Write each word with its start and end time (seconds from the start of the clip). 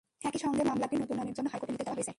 একই 0.27 0.39
সঙ্গে 0.43 0.61
মামলাটি 0.69 0.93
নতুন 0.95 1.05
করে 1.07 1.11
শুনানির 1.11 1.35
জন্য 1.37 1.47
হাইকোর্টকে 1.51 1.71
নির্দেশ 1.73 1.85
দেওয়া 1.85 1.97
হয়েছে। 1.99 2.09